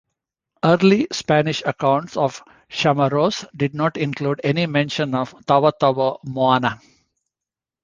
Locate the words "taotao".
5.45-6.17